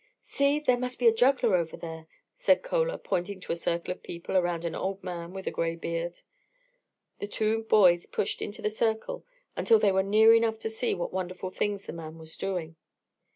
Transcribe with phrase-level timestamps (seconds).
[0.23, 0.59] "See!
[0.59, 4.35] there must be a juggler over there," said Chola, pointing to a circle of people
[4.35, 6.21] around an old man with a gray beard.
[7.19, 9.23] The two boys pushed into the circle
[9.55, 12.77] until they were near enough to see what wonderful things the man was doing.